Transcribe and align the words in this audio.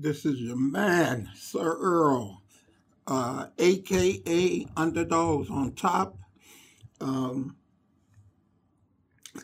This 0.00 0.24
is 0.24 0.40
your 0.40 0.54
man, 0.54 1.28
Sir 1.34 1.76
Earl, 1.76 2.40
uh, 3.08 3.46
aka 3.58 4.66
Underdogs 4.76 5.50
on 5.50 5.72
top. 5.72 6.16
Um, 7.00 7.56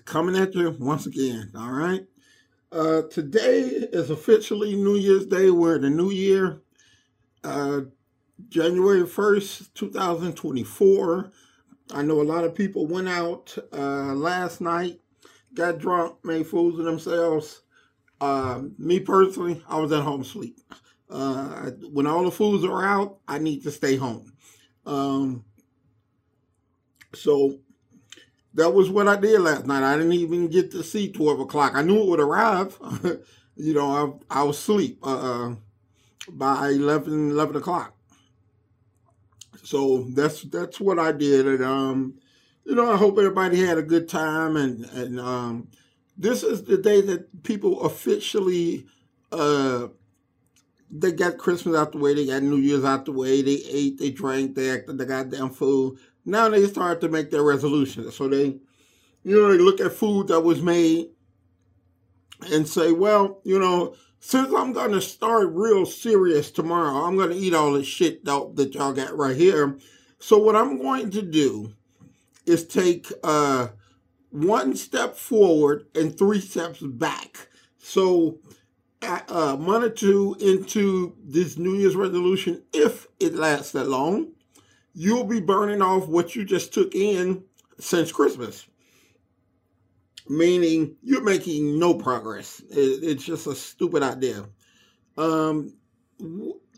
coming 0.05 0.37
at 0.37 0.55
you 0.55 0.77
once 0.79 1.07
again, 1.07 1.51
all 1.57 1.73
right? 1.73 2.07
Uh, 2.71 3.03
today 3.11 3.63
is 3.63 4.11
officially 4.11 4.77
New 4.77 4.95
Year's 4.95 5.27
Day. 5.27 5.51
We're 5.51 5.81
the 5.81 5.91
new 5.91 6.13
year, 6.13 6.63
uh, 7.43 7.81
January 8.49 9.03
1st, 9.03 9.75
2024. 9.75 11.33
I 11.93 12.03
know 12.03 12.21
a 12.21 12.23
lot 12.23 12.45
of 12.45 12.55
people 12.55 12.87
went 12.87 13.09
out 13.09 13.59
uh, 13.73 14.15
last 14.15 14.61
night, 14.61 15.01
got 15.53 15.79
drunk, 15.79 16.25
made 16.25 16.47
fools 16.47 16.79
of 16.79 16.85
themselves. 16.85 17.63
Uh, 18.21 18.63
me 18.79 19.01
personally, 19.01 19.63
I 19.69 19.79
was 19.79 19.93
at 19.93 20.03
home 20.03 20.25
sleep. 20.25 20.59
Uh, 21.11 21.71
when 21.93 22.07
all 22.07 22.25
the 22.25 22.31
fools 22.31 22.65
are 22.65 22.85
out, 22.85 23.19
I 23.29 23.39
need 23.39 23.63
to 23.65 23.71
stay 23.71 23.97
home. 23.97 24.33
Um, 24.87 25.45
so 27.15 27.59
that 28.55 28.73
was 28.73 28.91
what 28.91 29.09
I 29.09 29.17
did 29.17 29.41
last 29.41 29.67
night. 29.67 29.83
I 29.83 29.97
didn't 29.97 30.13
even 30.13 30.49
get 30.49 30.71
to 30.73 30.83
see 30.83 31.11
12 31.11 31.41
o'clock. 31.41 31.73
I 31.75 31.83
knew 31.83 32.01
it 32.01 32.07
would 32.07 32.21
arrive. 32.21 32.79
you 33.57 33.75
know, 33.75 34.19
I, 34.31 34.41
I 34.41 34.43
was 34.45 34.59
asleep 34.59 34.99
uh, 35.03 35.51
uh 35.51 35.55
by 36.31 36.69
11, 36.69 37.31
11 37.31 37.57
o'clock. 37.57 37.95
So 39.63 40.05
that's 40.11 40.43
that's 40.43 40.81
what 40.81 40.99
I 40.99 41.13
did. 41.13 41.47
And, 41.47 41.65
um, 41.65 42.15
you 42.65 42.75
know, 42.75 42.91
I 42.91 42.97
hope 42.97 43.19
everybody 43.19 43.61
had 43.61 43.79
a 43.79 43.83
good 43.83 44.09
time. 44.09 44.57
And, 44.57 44.85
and 44.87 45.21
um, 45.21 45.69
this 46.17 46.43
is 46.43 46.65
the 46.65 46.79
day 46.79 47.01
that 47.01 47.43
people 47.43 47.83
officially 47.83 48.87
uh, 49.33 49.89
they 50.97 51.11
got 51.13 51.39
Christmas 51.39 51.77
out 51.77 51.93
the 51.93 51.99
way, 51.99 52.15
they 52.15 52.27
got 52.27 52.43
New 52.43 52.57
Year's 52.57 52.85
out 52.85 53.05
the 53.05 53.13
way, 53.13 53.43
they 53.43 53.61
ate, 53.69 53.99
they 53.99 54.11
drank, 54.11 54.55
they 54.55 54.71
acted 54.71 54.99
the 54.99 55.07
goddamn 55.07 55.51
food. 55.51 55.99
Now 56.25 56.49
they 56.49 56.67
start 56.67 57.01
to 57.01 57.09
make 57.09 57.31
their 57.31 57.43
resolutions. 57.43 58.15
So 58.15 58.29
they, 58.29 58.57
you 59.25 59.37
know, 59.37 59.51
they 59.51 59.59
look 59.59 59.81
at 59.81 59.93
food 59.93 60.29
that 60.29 60.41
was 60.41 60.63
made 60.63 61.09
and 62.53 62.67
say, 62.67 62.93
well, 62.93 63.41
you 63.45 63.59
know, 63.59 63.97
since 64.21 64.55
I'm 64.55 64.73
to 64.93 65.01
start 65.01 65.51
real 65.53 65.85
serious 65.85 66.51
tomorrow, 66.51 67.05
I'm 67.05 67.17
to 67.31 67.37
eat 67.37 67.55
all 67.55 67.73
this 67.73 67.87
shit 67.87 68.25
that 68.25 68.71
y'all 68.75 68.93
got 68.93 69.17
right 69.17 69.37
here. 69.37 69.77
So 70.19 70.39
what 70.39 70.57
I'm 70.57 70.81
going 70.81 71.11
to 71.11 71.23
do 71.23 71.75
is 72.47 72.67
take 72.67 73.13
uh, 73.23 73.69
one 74.35 74.75
step 74.75 75.15
forward 75.15 75.87
and 75.95 76.19
three 76.19 76.41
steps 76.41 76.81
back. 76.81 77.49
So 77.79 78.41
uh, 79.01 79.57
month 79.57 79.85
or 79.85 79.91
two 79.91 80.37
into 80.41 81.15
this 81.23 81.57
New 81.57 81.75
Year's 81.75 81.95
resolution, 81.95 82.65
if 82.73 83.07
it 83.21 83.37
lasts 83.37 83.71
that 83.73 83.87
long, 83.87 84.33
you'll 84.93 85.23
be 85.23 85.41
burning 85.41 85.83
off 85.83 86.09
what 86.09 86.35
you 86.35 86.45
just 86.45 86.75
took 86.75 86.97
in 86.97 87.45
since 87.79 88.11
Christmas. 88.11 88.67
Meaning 90.29 90.97
you're 91.01 91.23
making 91.23 91.79
no 91.79 91.95
progress. 91.95 92.61
It, 92.71 93.05
it's 93.05 93.25
just 93.25 93.47
a 93.47 93.55
stupid 93.55 94.03
idea. 94.03 94.47
Um, 95.17 95.77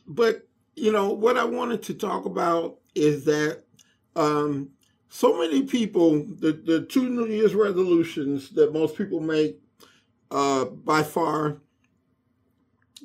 but, 0.07 0.47
you 0.75 0.93
know, 0.93 1.09
what 1.09 1.39
I 1.39 1.45
wanted 1.45 1.85
to 1.85 1.95
talk 1.95 2.27
about 2.27 2.81
is 2.95 3.25
that 3.25 3.63
um, 4.15 4.73
so 5.09 5.39
many 5.39 5.63
people, 5.63 6.25
the, 6.25 6.53
the 6.53 6.87
two 6.89 7.09
New 7.09 7.27
Year's 7.27 7.55
resolutions 7.55 8.51
that 8.51 8.73
most 8.73 8.97
people 8.97 9.21
make 9.21 9.61
uh, 10.31 10.65
by 10.65 11.03
far 11.03 11.59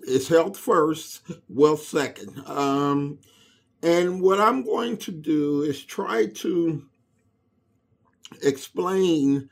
is 0.03 0.27
health 0.27 0.57
first, 0.57 1.21
wealth 1.49 1.83
second. 1.83 2.41
Um, 2.47 3.19
and 3.83 4.21
what 4.21 4.39
I'm 4.39 4.63
going 4.63 4.97
to 4.97 5.11
do 5.11 5.61
is 5.61 5.83
try 5.83 6.27
to 6.27 6.83
explain 8.43 9.49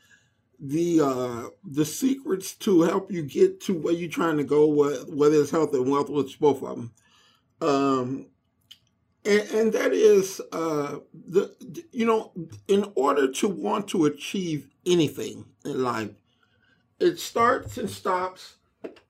the 0.59 1.01
uh, 1.01 1.43
the 1.63 1.85
secrets 1.85 2.53
to 2.53 2.81
help 2.81 3.11
you 3.11 3.23
get 3.23 3.61
to 3.61 3.73
where 3.73 3.93
you're 3.93 4.09
trying 4.09 4.37
to 4.37 4.43
go, 4.43 4.67
whether 4.67 5.41
it's 5.41 5.51
health 5.51 5.73
and 5.73 5.89
wealth, 5.89 6.09
which 6.09 6.39
both 6.39 6.61
of 6.61 6.75
them. 6.75 6.91
Um, 7.61 8.25
and, 9.25 9.49
and 9.51 9.73
that 9.73 9.93
is 9.93 10.41
uh, 10.51 10.97
the 11.13 11.53
you 11.91 12.05
know 12.05 12.31
in 12.67 12.91
order 12.95 13.31
to 13.31 13.47
want 13.47 13.87
to 13.89 14.05
achieve 14.05 14.69
anything 14.85 15.45
in 15.65 15.83
life, 15.83 16.11
it 16.99 17.19
starts 17.19 17.77
and 17.77 17.89
stops 17.89 18.55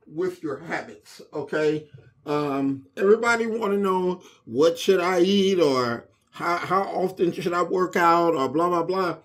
with 0.08 0.42
your 0.42 0.60
habits. 0.60 1.22
Okay, 1.34 1.88
um, 2.26 2.86
everybody 2.98 3.46
want 3.46 3.74
to 3.74 3.78
know 3.78 4.24
what 4.46 4.80
should 4.80 5.00
I 5.00 5.22
eat 5.22 5.60
or 5.60 6.08
how 6.32 6.58
how 6.58 6.82
often 6.84 7.32
should 7.32 7.54
I 7.54 7.64
work 7.64 7.96
out 7.96 8.34
or 8.36 8.50
blah 8.50 8.70
blah 8.70 8.84
blah. 8.84 9.18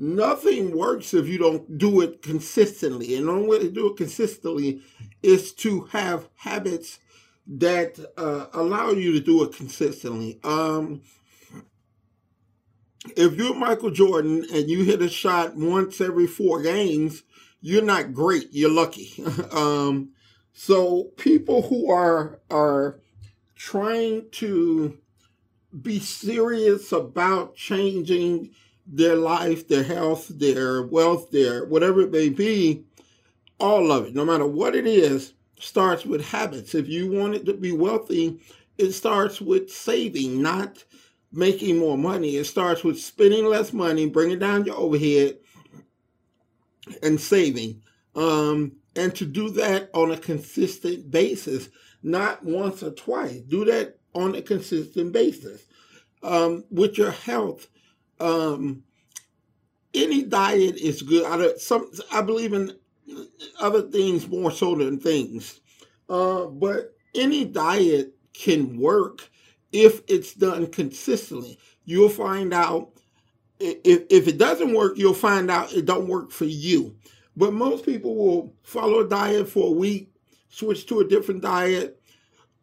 Nothing 0.00 0.76
works 0.76 1.12
if 1.12 1.26
you 1.26 1.38
don't 1.38 1.76
do 1.76 2.00
it 2.02 2.22
consistently. 2.22 3.16
And 3.16 3.26
the 3.26 3.32
only 3.32 3.48
way 3.48 3.58
to 3.58 3.68
do 3.68 3.90
it 3.90 3.96
consistently 3.96 4.80
is 5.24 5.52
to 5.54 5.86
have 5.86 6.28
habits 6.36 7.00
that 7.48 7.98
uh, 8.16 8.46
allow 8.52 8.90
you 8.90 9.12
to 9.12 9.20
do 9.20 9.42
it 9.42 9.54
consistently. 9.54 10.38
Um, 10.44 11.00
if 13.16 13.34
you're 13.36 13.54
Michael 13.54 13.90
Jordan 13.90 14.44
and 14.52 14.68
you 14.68 14.84
hit 14.84 15.00
a 15.00 15.08
shot 15.08 15.56
once 15.56 16.00
every 16.00 16.26
four 16.26 16.62
games, 16.62 17.22
you're 17.60 17.82
not 17.82 18.12
great. 18.12 18.48
You're 18.52 18.70
lucky. 18.70 19.12
um, 19.52 20.10
so 20.52 21.04
people 21.16 21.62
who 21.62 21.90
are 21.90 22.40
are 22.50 23.00
trying 23.54 24.28
to 24.32 24.98
be 25.82 25.98
serious 25.98 26.92
about 26.92 27.56
changing 27.56 28.50
their 28.86 29.16
life, 29.16 29.68
their 29.68 29.82
health, 29.82 30.28
their 30.28 30.82
wealth, 30.82 31.30
their 31.30 31.64
whatever 31.66 32.00
it 32.02 32.10
may 32.10 32.28
be, 32.28 32.84
all 33.58 33.90
of 33.92 34.06
it, 34.06 34.14
no 34.14 34.24
matter 34.24 34.46
what 34.46 34.74
it 34.74 34.86
is, 34.86 35.34
starts 35.60 36.04
with 36.04 36.24
habits. 36.24 36.74
If 36.74 36.88
you 36.88 37.10
want 37.10 37.34
it 37.34 37.46
to 37.46 37.54
be 37.54 37.72
wealthy, 37.72 38.40
it 38.76 38.92
starts 38.92 39.40
with 39.40 39.70
saving, 39.70 40.40
not 40.40 40.84
making 41.32 41.78
more 41.78 41.98
money. 41.98 42.36
It 42.36 42.44
starts 42.44 42.84
with 42.84 42.98
spending 42.98 43.46
less 43.46 43.72
money, 43.72 44.08
bringing 44.08 44.38
down 44.38 44.64
your 44.64 44.76
overhead, 44.76 45.38
and 47.02 47.20
saving. 47.20 47.82
Um, 48.14 48.72
and 48.96 49.14
to 49.16 49.24
do 49.24 49.50
that 49.50 49.90
on 49.94 50.10
a 50.10 50.16
consistent 50.16 51.10
basis, 51.10 51.68
not 52.02 52.44
once 52.44 52.82
or 52.82 52.90
twice. 52.90 53.40
Do 53.40 53.64
that 53.66 53.98
on 54.14 54.34
a 54.34 54.42
consistent 54.42 55.12
basis. 55.12 55.64
Um, 56.22 56.64
with 56.70 56.98
your 56.98 57.12
health, 57.12 57.68
um, 58.18 58.82
any 59.94 60.24
diet 60.24 60.76
is 60.76 61.02
good. 61.02 61.24
I, 61.24 61.56
some, 61.58 61.90
I 62.12 62.22
believe 62.22 62.52
in 62.52 62.72
other 63.60 63.82
things 63.82 64.28
more 64.28 64.50
so 64.50 64.74
than 64.74 64.98
things. 64.98 65.60
Uh, 66.08 66.46
but 66.46 66.96
any 67.14 67.44
diet 67.44 68.14
can 68.32 68.78
work 68.78 69.28
if 69.72 70.02
it's 70.08 70.34
done 70.34 70.66
consistently. 70.68 71.58
You'll 71.84 72.08
find 72.08 72.52
out 72.52 72.90
if, 73.60 74.04
if 74.10 74.28
it 74.28 74.38
doesn't 74.38 74.74
work, 74.74 74.96
you'll 74.96 75.14
find 75.14 75.50
out 75.50 75.72
it 75.72 75.84
don't 75.84 76.08
work 76.08 76.30
for 76.30 76.44
you. 76.44 76.96
But 77.36 77.52
most 77.52 77.84
people 77.84 78.14
will 78.16 78.54
follow 78.62 79.00
a 79.00 79.08
diet 79.08 79.48
for 79.48 79.68
a 79.68 79.76
week, 79.76 80.12
switch 80.48 80.86
to 80.86 81.00
a 81.00 81.08
different 81.08 81.42
diet, 81.42 82.00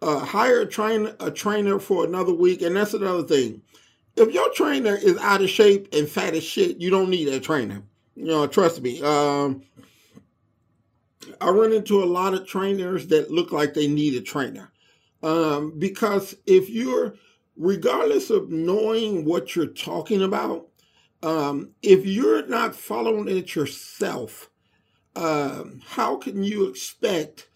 uh, 0.02 0.20
hire 0.20 0.62
a, 0.62 0.66
train, 0.66 1.12
a 1.20 1.32
trainer 1.32 1.80
for 1.80 2.06
another 2.06 2.34
week, 2.34 2.62
and 2.62 2.76
that's 2.76 2.94
another 2.94 3.24
thing. 3.24 3.62
If 4.16 4.34
your 4.34 4.52
trainer 4.54 4.96
is 4.96 5.18
out 5.18 5.42
of 5.42 5.50
shape 5.50 5.90
and 5.94 6.08
fat 6.08 6.36
as 6.36 6.44
shit, 6.44 6.78
you 6.78 6.90
don't 6.90 7.10
need 7.10 7.28
a 7.30 7.40
trainer. 7.40 7.82
You 8.16 8.26
know, 8.28 8.48
trust 8.48 8.82
me. 8.82 9.02
Um, 9.02 9.64
I 11.42 11.50
run 11.50 11.74
into 11.74 12.04
a 12.04 12.06
lot 12.06 12.34
of 12.34 12.48
trainers 12.48 13.08
that 13.08 13.32
look 13.32 13.52
like 13.52 13.74
they 13.74 13.88
need 13.88 14.16
a 14.16 14.22
trainer. 14.22 14.72
Um, 15.24 15.78
because 15.78 16.36
if 16.46 16.70
you're, 16.70 17.16
regardless 17.56 18.30
of 18.30 18.50
knowing 18.50 19.26
what 19.26 19.56
you're 19.56 19.68
talking 19.68 20.22
about, 20.22 20.68
um, 21.24 21.72
if 21.82 22.06
you're 22.06 22.46
not 22.48 22.76
following 22.76 23.28
it 23.28 23.56
yourself, 23.56 24.50
um, 25.16 25.82
how 25.86 26.18
can 26.18 26.44
you 26.44 26.68
expect 26.68 27.48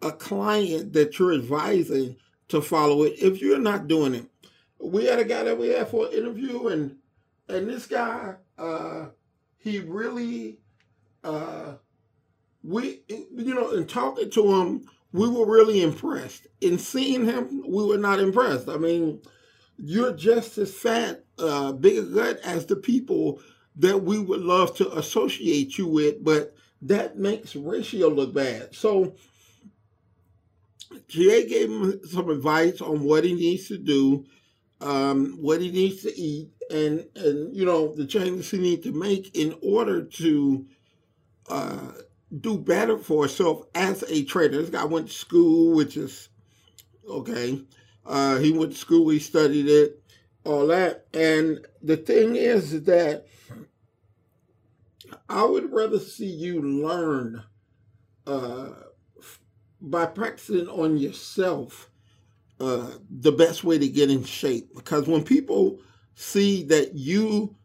a 0.00 0.10
client 0.10 0.92
that 0.94 1.18
you're 1.18 1.34
advising 1.34 2.16
to 2.48 2.60
follow 2.60 3.02
it 3.04 3.14
if 3.18 3.40
you're 3.40 3.58
not 3.58 3.86
doing 3.86 4.14
it? 4.14 4.26
We 4.80 5.04
had 5.04 5.20
a 5.20 5.24
guy 5.24 5.44
that 5.44 5.58
we 5.58 5.68
had 5.68 5.88
for 5.88 6.06
an 6.06 6.12
interview, 6.12 6.66
and 6.68 6.96
and 7.48 7.68
this 7.68 7.86
guy, 7.86 8.34
uh, 8.58 9.06
he 9.58 9.78
really, 9.78 10.58
uh, 11.22 11.74
we, 12.62 13.00
you 13.08 13.54
know, 13.54 13.70
in 13.72 13.86
talking 13.86 14.30
to 14.30 14.54
him, 14.54 14.88
we 15.12 15.28
were 15.28 15.46
really 15.46 15.82
impressed. 15.82 16.46
In 16.60 16.78
seeing 16.78 17.24
him, 17.24 17.62
we 17.66 17.84
were 17.84 17.98
not 17.98 18.20
impressed. 18.20 18.68
I 18.68 18.76
mean, 18.76 19.20
you're 19.76 20.12
just 20.12 20.58
as 20.58 20.74
fat, 20.74 21.24
uh, 21.38 21.72
bigger 21.72 22.02
gut 22.02 22.40
as 22.44 22.66
the 22.66 22.76
people 22.76 23.40
that 23.76 23.98
we 23.98 24.18
would 24.18 24.40
love 24.40 24.76
to 24.76 24.96
associate 24.96 25.76
you 25.78 25.86
with, 25.86 26.22
but 26.22 26.54
that 26.82 27.18
makes 27.18 27.56
ratio 27.56 28.08
look 28.08 28.34
bad. 28.34 28.74
So 28.74 29.14
GA 31.08 31.46
gave 31.46 31.70
him 31.70 32.00
some 32.06 32.28
advice 32.30 32.80
on 32.80 33.02
what 33.02 33.24
he 33.24 33.34
needs 33.34 33.68
to 33.68 33.78
do, 33.78 34.24
um, 34.80 35.38
what 35.40 35.60
he 35.60 35.70
needs 35.70 36.02
to 36.02 36.18
eat, 36.18 36.50
and 36.70 37.06
and 37.16 37.54
you 37.54 37.64
know 37.64 37.94
the 37.94 38.06
changes 38.06 38.50
he 38.50 38.58
needs 38.58 38.84
to 38.84 38.92
make 38.92 39.36
in 39.36 39.54
order 39.62 40.02
to 40.02 40.66
uh, 41.48 41.92
do 42.40 42.58
better 42.58 42.98
for 42.98 43.24
himself 43.24 43.66
as 43.74 44.04
a 44.08 44.24
trader. 44.24 44.60
This 44.60 44.70
guy 44.70 44.84
went 44.84 45.08
to 45.08 45.12
school, 45.12 45.74
which 45.74 45.96
is 45.96 46.28
okay. 47.08 47.62
Uh, 48.06 48.38
he 48.38 48.52
went 48.52 48.72
to 48.72 48.78
school, 48.78 49.08
he 49.10 49.18
studied 49.18 49.68
it, 49.68 50.02
all 50.44 50.66
that. 50.68 51.06
And 51.12 51.66
the 51.82 51.96
thing 51.96 52.36
is 52.36 52.84
that 52.84 53.26
I 55.28 55.44
would 55.44 55.72
rather 55.72 55.98
see 55.98 56.26
you 56.26 56.60
learn 56.60 57.44
uh, 58.26 58.70
by 59.80 60.06
practicing 60.06 60.68
on 60.68 60.96
yourself 60.96 61.90
uh, 62.60 62.90
the 63.10 63.32
best 63.32 63.64
way 63.64 63.78
to 63.78 63.88
get 63.88 64.10
in 64.10 64.24
shape. 64.24 64.74
Because 64.74 65.06
when 65.06 65.22
people 65.22 65.80
see 66.14 66.64
that 66.64 66.94
you 66.94 67.56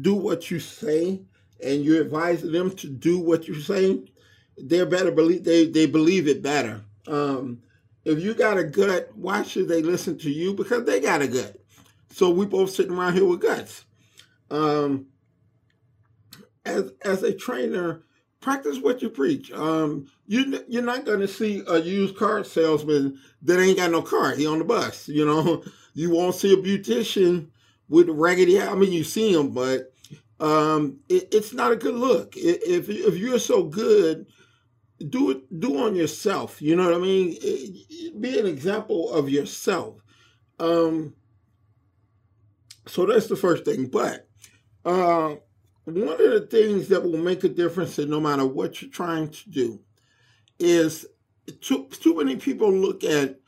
do 0.00 0.14
what 0.14 0.50
you 0.50 0.60
say 0.60 1.22
and 1.62 1.84
you 1.84 2.00
advise 2.00 2.42
them 2.42 2.70
to 2.76 2.88
do 2.88 3.18
what 3.18 3.48
you 3.48 3.60
say, 3.60 4.02
they're 4.56 4.86
better 4.86 5.10
believe 5.10 5.44
they, 5.44 5.66
they 5.66 5.86
believe 5.86 6.28
it 6.28 6.42
better. 6.42 6.82
Um, 7.06 7.62
if 8.04 8.20
you 8.20 8.34
got 8.34 8.58
a 8.58 8.64
gut, 8.64 9.10
why 9.14 9.42
should 9.42 9.68
they 9.68 9.82
listen 9.82 10.18
to 10.18 10.30
you? 10.30 10.54
Because 10.54 10.84
they 10.84 11.00
got 11.00 11.22
a 11.22 11.28
gut. 11.28 11.56
So 12.10 12.30
we 12.30 12.46
both 12.46 12.70
sitting 12.70 12.92
around 12.92 13.14
here 13.14 13.24
with 13.24 13.40
guts. 13.40 13.84
Um, 14.50 15.06
as 16.64 16.92
as 17.04 17.22
a 17.22 17.34
trainer, 17.34 18.02
practice 18.40 18.78
what 18.78 19.02
you 19.02 19.08
preach. 19.10 19.50
Um, 19.52 20.06
you 20.26 20.62
you're 20.68 20.82
not 20.82 21.04
going 21.04 21.20
to 21.20 21.28
see 21.28 21.62
a 21.66 21.80
used 21.80 22.16
car 22.16 22.44
salesman 22.44 23.18
that 23.42 23.60
ain't 23.60 23.78
got 23.78 23.90
no 23.90 24.02
car. 24.02 24.34
He 24.34 24.46
on 24.46 24.58
the 24.58 24.64
bus. 24.64 25.08
You 25.08 25.24
know, 25.24 25.64
you 25.94 26.10
won't 26.10 26.34
see 26.34 26.52
a 26.52 26.56
beautician 26.56 27.48
with 27.88 28.08
raggedy. 28.08 28.60
I 28.60 28.74
mean, 28.74 28.92
you 28.92 29.04
see 29.04 29.34
them, 29.34 29.50
but 29.50 29.92
um, 30.40 31.00
it, 31.08 31.28
it's 31.32 31.52
not 31.52 31.72
a 31.72 31.76
good 31.76 31.94
look. 31.94 32.34
If 32.36 32.88
if 32.88 33.16
you're 33.16 33.38
so 33.38 33.64
good, 33.64 34.26
do 35.08 35.30
it. 35.30 35.60
Do 35.60 35.84
on 35.84 35.94
yourself. 35.94 36.60
You 36.62 36.76
know 36.76 36.84
what 36.84 36.94
I 36.94 36.98
mean? 36.98 37.36
Be 38.20 38.38
an 38.38 38.46
example 38.46 39.12
of 39.12 39.28
yourself. 39.28 40.00
Um, 40.58 41.14
so 42.86 43.06
that's 43.06 43.26
the 43.26 43.36
first 43.36 43.64
thing. 43.64 43.86
But 43.86 44.28
uh, 44.84 45.36
one 45.84 46.12
of 46.12 46.18
the 46.18 46.48
things 46.50 46.88
that 46.88 47.02
will 47.02 47.18
make 47.18 47.44
a 47.44 47.48
difference 47.48 47.98
in 47.98 48.10
no 48.10 48.20
matter 48.20 48.46
what 48.46 48.80
you're 48.80 48.90
trying 48.90 49.30
to 49.30 49.50
do 49.50 49.80
is 50.58 51.06
too, 51.60 51.88
too 51.90 52.16
many 52.16 52.36
people 52.36 52.72
look 52.72 53.04
at 53.04 53.40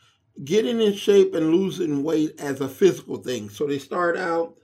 getting 0.44 0.80
in 0.80 0.94
shape 0.94 1.34
and 1.34 1.50
losing 1.50 2.02
weight 2.02 2.38
as 2.40 2.60
a 2.60 2.68
physical 2.68 3.16
thing. 3.16 3.48
So 3.48 3.66
they 3.66 3.78
start 3.78 4.16
out, 4.16 4.54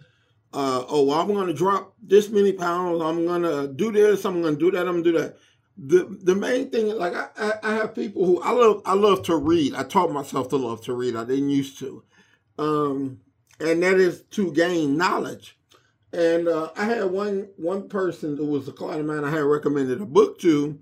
uh, 0.53 0.85
oh, 0.87 1.19
I'm 1.19 1.29
going 1.29 1.47
to 1.47 1.55
drop 1.55 1.95
this 2.03 2.29
many 2.29 2.53
pounds. 2.53 3.01
I'm 3.01 3.25
going 3.25 3.43
to 3.43 3.73
do 3.73 3.91
this. 3.91 4.25
I'm 4.27 4.43
going 4.43 4.55
to 4.55 4.61
do 4.61 4.71
that. 4.73 4.87
I'm 4.87 5.03
going 5.03 5.05
to 5.05 5.13
do 5.13 5.19
that. 5.19 5.37
The 5.77 6.19
the 6.23 6.35
main 6.35 6.71
thing, 6.71 6.89
like 6.97 7.15
I, 7.15 7.53
I 7.63 7.75
have 7.75 7.95
people 7.95 8.25
who 8.27 8.43
I 8.43 8.51
love. 8.53 8.83
I 8.85 8.95
love 8.95 9.23
to 9.25 9.37
read. 9.37 9.75
I 9.75 9.83
taught 9.85 10.13
myself 10.13 10.49
to 10.51 10.57
love 10.57 10.83
to 10.83 10.95
read. 10.95 11.17
I 11.17 11.25
didn't 11.25 11.51
used 11.51 11.79
to, 11.79 12.05
um, 12.59 13.21
and 13.59 13.83
that 13.83 13.95
is 13.95 14.23
to 14.33 14.53
gain 14.53 14.97
knowledge. 14.97 15.59
And 16.13 16.47
uh, 16.47 16.71
I 16.77 16.85
had 16.85 17.11
one 17.11 17.49
one 17.57 17.89
person 17.89 18.37
who 18.37 18.47
was 18.47 18.69
a 18.69 18.73
client 18.73 19.01
of 19.01 19.07
mine 19.07 19.25
I 19.25 19.31
had 19.31 19.45
recommended 19.45 20.01
a 20.03 20.07
book 20.07 20.39
to, 20.41 20.79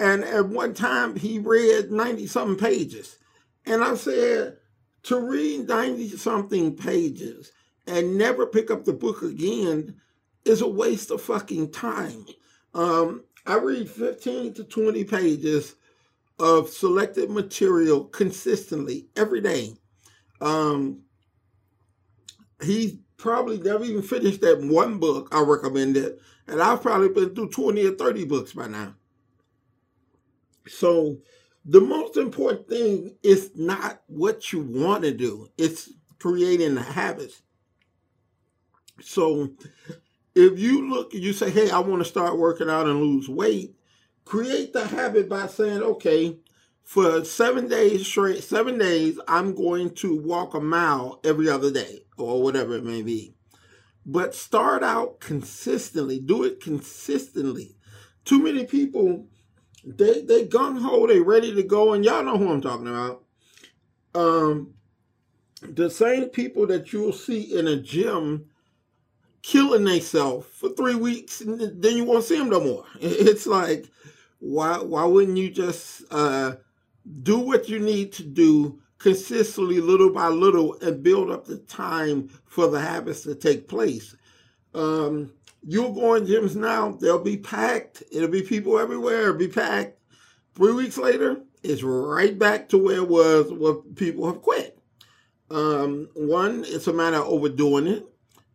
and 0.00 0.24
at 0.24 0.48
one 0.48 0.74
time 0.74 1.14
he 1.14 1.38
read 1.38 1.92
90 1.92 2.26
something 2.26 2.56
pages. 2.56 3.18
And 3.64 3.84
I 3.84 3.94
said, 3.94 4.56
to 5.04 5.20
read 5.20 5.68
90 5.68 6.16
something 6.16 6.76
pages 6.76 7.52
and 7.86 8.16
never 8.16 8.46
pick 8.46 8.70
up 8.70 8.84
the 8.84 8.92
book 8.92 9.22
again 9.22 9.96
is 10.44 10.60
a 10.60 10.68
waste 10.68 11.10
of 11.10 11.22
fucking 11.22 11.70
time. 11.70 12.24
Um, 12.74 13.24
I 13.46 13.56
read 13.56 13.88
15 13.88 14.54
to 14.54 14.64
20 14.64 15.04
pages 15.04 15.74
of 16.38 16.68
selected 16.68 17.30
material 17.30 18.04
consistently 18.04 19.08
every 19.16 19.40
day. 19.40 19.74
Um, 20.40 21.02
he 22.62 23.00
probably 23.16 23.58
never 23.58 23.84
even 23.84 24.02
finished 24.02 24.40
that 24.40 24.60
one 24.60 24.98
book 24.98 25.28
I 25.32 25.40
recommended, 25.40 26.18
and 26.46 26.60
I've 26.60 26.82
probably 26.82 27.08
been 27.08 27.34
through 27.34 27.50
20 27.50 27.86
or 27.86 27.92
30 27.92 28.24
books 28.24 28.52
by 28.52 28.66
now. 28.68 28.94
So 30.68 31.18
the 31.64 31.80
most 31.80 32.16
important 32.16 32.68
thing 32.68 33.16
is 33.22 33.50
not 33.54 34.02
what 34.06 34.52
you 34.52 34.60
want 34.60 35.04
to 35.04 35.12
do, 35.12 35.48
it's 35.58 35.90
creating 36.18 36.74
the 36.74 36.82
habits. 36.82 37.42
So 39.00 39.50
if 40.34 40.58
you 40.58 40.88
look 40.88 41.12
you 41.12 41.32
say, 41.32 41.50
hey, 41.50 41.70
I 41.70 41.80
want 41.80 42.02
to 42.02 42.08
start 42.08 42.38
working 42.38 42.70
out 42.70 42.86
and 42.86 43.00
lose 43.00 43.28
weight, 43.28 43.74
create 44.24 44.72
the 44.72 44.86
habit 44.86 45.28
by 45.28 45.46
saying, 45.46 45.82
okay, 45.82 46.38
for 46.82 47.24
seven 47.24 47.68
days 47.68 48.06
straight, 48.06 48.42
seven 48.42 48.78
days, 48.78 49.18
I'm 49.28 49.54
going 49.54 49.94
to 49.96 50.20
walk 50.20 50.54
a 50.54 50.60
mile 50.60 51.20
every 51.24 51.48
other 51.48 51.70
day 51.70 52.04
or 52.18 52.42
whatever 52.42 52.74
it 52.74 52.84
may 52.84 53.02
be. 53.02 53.34
But 54.04 54.34
start 54.34 54.82
out 54.82 55.20
consistently. 55.20 56.18
Do 56.18 56.42
it 56.42 56.60
consistently. 56.60 57.76
Too 58.24 58.42
many 58.42 58.64
people, 58.66 59.26
they 59.84 60.22
they 60.22 60.46
gung 60.46 60.80
ho, 60.80 61.06
they 61.06 61.20
ready 61.20 61.54
to 61.54 61.62
go, 61.62 61.92
and 61.92 62.04
y'all 62.04 62.24
know 62.24 62.36
who 62.36 62.50
I'm 62.50 62.60
talking 62.60 62.88
about. 62.88 63.24
Um, 64.14 64.74
the 65.62 65.88
same 65.88 66.26
people 66.26 66.66
that 66.66 66.92
you'll 66.92 67.12
see 67.12 67.56
in 67.56 67.68
a 67.68 67.76
gym 67.76 68.50
killing 69.42 69.84
themselves 69.84 70.46
for 70.46 70.70
three 70.70 70.94
weeks, 70.94 71.40
and 71.40 71.60
then 71.82 71.96
you 71.96 72.04
won't 72.04 72.24
see 72.24 72.38
them 72.38 72.50
no 72.50 72.60
more. 72.60 72.84
It's 73.00 73.46
like, 73.46 73.88
why 74.38 74.78
why 74.78 75.04
wouldn't 75.04 75.38
you 75.38 75.50
just 75.50 76.02
uh, 76.10 76.54
do 77.22 77.38
what 77.38 77.68
you 77.68 77.78
need 77.78 78.12
to 78.14 78.22
do 78.22 78.80
consistently, 79.02 79.80
little 79.80 80.12
by 80.12 80.28
little, 80.28 80.76
and 80.80 81.02
build 81.02 81.30
up 81.30 81.44
the 81.44 81.58
time 81.58 82.28
for 82.46 82.68
the 82.68 82.80
habits 82.80 83.22
to 83.22 83.34
take 83.34 83.68
place. 83.68 84.14
Um, 84.74 85.32
you'll 85.66 85.92
go 85.92 86.14
in 86.14 86.24
gyms 86.24 86.54
now, 86.54 86.92
they'll 86.92 87.22
be 87.22 87.36
packed. 87.36 88.02
It'll 88.12 88.28
be 88.28 88.42
people 88.42 88.78
everywhere, 88.78 89.22
it'll 89.22 89.34
be 89.34 89.48
packed. 89.48 89.98
Three 90.54 90.72
weeks 90.72 90.98
later, 90.98 91.40
it's 91.62 91.82
right 91.82 92.38
back 92.38 92.68
to 92.70 92.78
where 92.78 92.96
it 92.96 93.08
was 93.08 93.52
where 93.52 93.74
people 93.74 94.26
have 94.26 94.42
quit. 94.42 94.78
Um, 95.50 96.08
one, 96.14 96.64
it's 96.66 96.86
a 96.86 96.92
matter 96.92 97.16
of 97.16 97.26
overdoing 97.26 97.86
it. 97.86 98.06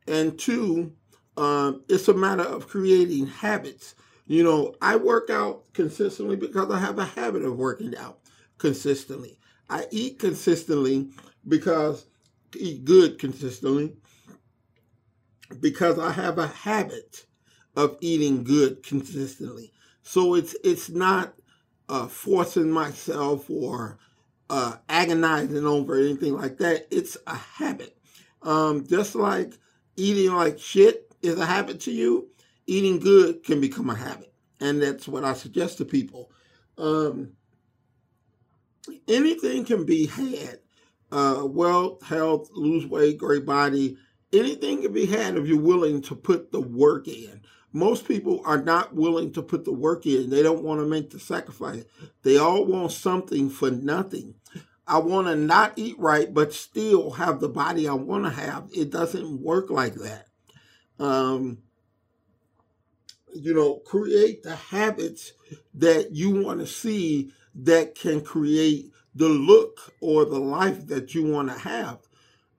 And 0.07 0.37
two, 0.37 0.93
um, 1.35 1.83
it's 1.89 2.07
a 2.07 2.13
matter 2.13 2.43
of 2.43 2.67
creating 2.67 3.27
habits. 3.27 3.95
You 4.25 4.43
know, 4.43 4.75
I 4.81 4.95
work 4.95 5.29
out 5.29 5.71
consistently 5.73 6.35
because 6.35 6.69
I 6.71 6.79
have 6.79 6.99
a 6.99 7.05
habit 7.05 7.43
of 7.43 7.57
working 7.57 7.95
out 7.95 8.19
consistently. 8.57 9.39
I 9.69 9.85
eat 9.91 10.19
consistently 10.19 11.09
because 11.47 12.05
eat 12.55 12.85
good 12.85 13.19
consistently 13.19 13.95
because 15.59 15.99
I 15.99 16.11
have 16.11 16.37
a 16.37 16.47
habit 16.47 17.25
of 17.75 17.97
eating 18.01 18.43
good 18.43 18.83
consistently. 18.83 19.71
So 20.01 20.35
it's 20.35 20.55
it's 20.63 20.89
not 20.89 21.33
uh, 21.89 22.07
forcing 22.07 22.71
myself 22.71 23.49
or 23.49 23.97
uh, 24.49 24.77
agonizing 24.89 25.65
over 25.65 25.97
anything 25.97 26.35
like 26.35 26.57
that. 26.57 26.87
It's 26.91 27.17
a 27.27 27.35
habit. 27.35 27.97
Um, 28.41 28.85
just 28.87 29.15
like 29.15 29.53
eating 29.97 30.33
like 30.33 30.59
shit 30.59 31.11
is 31.21 31.39
a 31.39 31.45
habit 31.45 31.81
to 31.81 31.91
you, 31.91 32.29
eating 32.67 32.99
good 32.99 33.43
can 33.43 33.59
become 33.59 33.89
a 33.89 33.95
habit, 33.95 34.33
and 34.61 34.81
that's 34.81 35.07
what 35.07 35.25
I 35.25 35.33
suggest 35.33 35.79
to 35.79 35.85
people. 35.85 36.31
Um, 36.77 37.33
anything 39.07 39.65
can 39.65 39.85
be 39.85 40.07
had. 40.07 40.59
Uh, 41.09 41.43
wealth, 41.45 42.03
health, 42.03 42.49
lose 42.53 42.85
weight, 42.85 43.17
great 43.17 43.45
body. 43.45 43.97
Anything 44.33 44.81
can 44.81 44.91
be 44.91 45.05
had 45.05 45.37
if 45.37 45.47
you're 45.47 45.59
willing 45.59 46.01
to 46.03 46.15
put 46.15 46.51
the 46.51 46.59
work 46.59 47.07
in. 47.07 47.41
Most 47.71 48.07
people 48.07 48.41
are 48.45 48.61
not 48.61 48.93
willing 48.93 49.31
to 49.33 49.41
put 49.41 49.63
the 49.63 49.71
work 49.71 50.05
in. 50.05 50.29
They 50.29 50.43
don't 50.43 50.63
want 50.63 50.81
to 50.81 50.85
make 50.85 51.09
the 51.09 51.19
sacrifice. 51.19 51.85
They 52.23 52.37
all 52.37 52.65
want 52.65 52.91
something 52.91 53.49
for 53.49 53.71
nothing. 53.71 54.35
I 54.87 54.99
want 54.99 55.27
to 55.27 55.35
not 55.35 55.73
eat 55.75 55.99
right, 55.99 56.33
but 56.33 56.53
still 56.53 57.11
have 57.11 57.39
the 57.39 57.49
body 57.49 57.87
I 57.87 57.93
want 57.93 58.23
to 58.23 58.29
have. 58.29 58.69
It 58.73 58.89
doesn't 58.89 59.41
work 59.41 59.69
like 59.69 59.95
that. 59.95 60.27
Um, 60.97 61.59
you 63.33 63.53
know, 63.53 63.75
create 63.75 64.43
the 64.43 64.55
habits 64.55 65.33
that 65.73 66.13
you 66.13 66.43
want 66.43 66.59
to 66.61 66.67
see 66.67 67.31
that 67.55 67.95
can 67.95 68.21
create 68.21 68.91
the 69.13 69.27
look 69.27 69.93
or 69.99 70.25
the 70.25 70.39
life 70.39 70.87
that 70.87 71.13
you 71.13 71.25
want 71.25 71.49
to 71.49 71.59
have. 71.59 71.99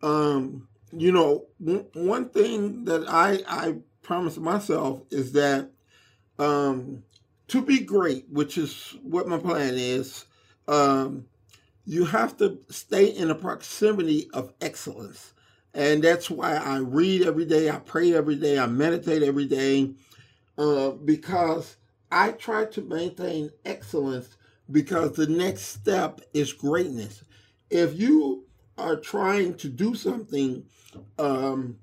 Um, 0.03 0.69
you 0.93 1.13
know, 1.13 1.47
one 1.59 2.29
thing 2.29 2.85
that 2.85 3.09
I 3.09 3.41
I 3.49 3.77
promised 4.03 4.39
myself 4.39 5.03
is 5.11 5.33
that 5.33 5.71
um, 6.39 7.03
to 7.49 7.63
be 7.63 7.81
great, 7.81 8.27
which 8.31 8.59
is 8.59 8.97
what 9.03 9.29
my 9.29 9.39
plan 9.39 9.75
is. 9.75 10.25
Um, 10.67 11.27
you 11.89 12.05
have 12.05 12.37
to 12.37 12.59
stay 12.69 13.07
in 13.07 13.29
the 13.29 13.35
proximity 13.35 14.29
of 14.35 14.53
excellence. 14.61 15.33
And 15.73 16.05
that's 16.05 16.29
why 16.29 16.57
I 16.57 16.81
read 16.81 17.23
every 17.23 17.47
day, 17.47 17.71
I 17.71 17.79
pray 17.79 18.13
every 18.13 18.37
day, 18.37 18.59
I 18.59 18.67
meditate 18.67 19.23
every 19.23 19.47
day, 19.47 19.95
uh, 20.59 20.91
because 20.91 21.77
I 22.13 22.33
try 22.33 22.67
to 22.67 22.83
maintain 22.83 23.51
excellence 23.65 24.37
because 24.71 25.13
the 25.13 25.29
next 25.29 25.63
step 25.63 26.21
is 26.35 26.53
greatness. 26.53 27.25
If 27.71 27.99
you 27.99 28.45
are 28.77 28.97
trying 28.97 29.55
to 29.55 29.71
do 29.71 29.95
something, 29.95 30.67
um, 31.19 31.79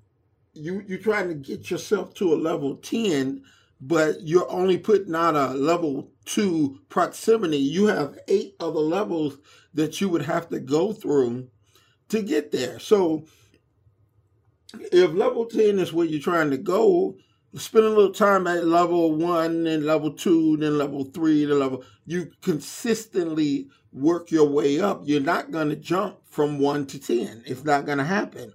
you 0.53 0.83
you're 0.87 0.99
trying 0.99 1.29
to 1.29 1.33
get 1.33 1.71
yourself 1.71 2.13
to 2.15 2.31
a 2.31 2.35
level 2.35 2.75
10, 2.75 3.43
but 3.81 4.21
you're 4.21 4.49
only 4.51 4.77
putting 4.77 5.15
out 5.15 5.35
a 5.35 5.49
level 5.49 6.11
two 6.25 6.79
proximity. 6.89 7.57
You 7.57 7.87
have 7.87 8.17
eight 8.27 8.55
other 8.59 8.79
levels 8.79 9.37
that 9.73 9.99
you 10.01 10.09
would 10.09 10.23
have 10.23 10.49
to 10.49 10.59
go 10.59 10.93
through 10.93 11.49
to 12.09 12.21
get 12.21 12.51
there. 12.51 12.79
So 12.79 13.25
if 14.73 15.11
level 15.11 15.45
10 15.45 15.79
is 15.79 15.93
where 15.93 16.05
you're 16.05 16.21
trying 16.21 16.51
to 16.51 16.57
go, 16.57 17.17
spend 17.55 17.85
a 17.85 17.89
little 17.89 18.13
time 18.13 18.47
at 18.47 18.65
level 18.65 19.15
one, 19.15 19.63
then 19.63 19.85
level 19.85 20.11
two, 20.11 20.57
then 20.57 20.77
level 20.77 21.05
three, 21.05 21.45
then 21.45 21.59
level. 21.59 21.83
You 22.05 22.31
consistently 22.41 23.69
work 23.93 24.31
your 24.31 24.47
way 24.47 24.79
up. 24.79 25.01
You're 25.05 25.21
not 25.21 25.51
going 25.51 25.69
to 25.69 25.75
jump 25.75 26.17
from 26.29 26.59
one 26.59 26.85
to 26.87 26.99
10. 26.99 27.43
It's 27.45 27.63
not 27.63 27.85
going 27.85 27.97
to 27.97 28.03
happen. 28.03 28.53